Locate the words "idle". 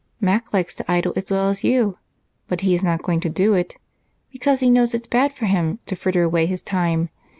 0.91-1.13